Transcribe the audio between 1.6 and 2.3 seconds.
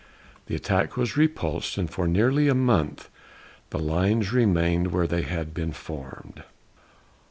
and for